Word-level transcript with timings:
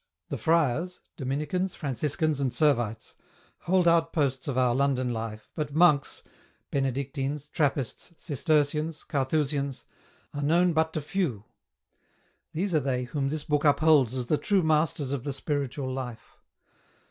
The 0.29 0.37
Friars— 0.39 0.99
Dominicans, 1.17 1.75
Franciscans 1.75 2.39
and 2.39 2.49
Servites— 2.49 3.13
hold 3.69 3.87
outposts 3.87 4.47
of 4.47 4.57
our 4.57 4.73
London 4.73 5.13
life, 5.13 5.51
but 5.53 5.75
Monks— 5.75 6.23
Benedictines, 6.71 7.47
Trappists, 7.49 8.11
Cistercians, 8.17 9.03
Carthusians— 9.03 9.85
are 10.33 10.41
known 10.41 10.73
but 10.73 10.91
to 10.93 11.01
few. 11.01 11.45
These 12.51 12.73
are 12.73 12.79
they 12.79 13.03
whom 13.03 13.29
this 13.29 13.43
book 13.43 13.63
upholds 13.63 14.17
as 14.17 14.25
the 14.25 14.39
true 14.39 14.63
masters 14.63 15.11
of 15.11 15.23
the 15.23 15.31
spiritual 15.33 15.93
life. 15.93 16.35